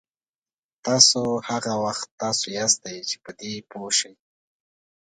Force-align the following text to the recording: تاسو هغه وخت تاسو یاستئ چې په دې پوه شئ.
تاسو 0.85 1.21
هغه 1.49 1.73
وخت 1.85 2.07
تاسو 2.21 2.45
یاستئ 2.57 2.97
چې 3.09 3.15
په 3.23 3.31
دې 3.39 3.53
پوه 3.69 3.89
شئ. 3.99 4.13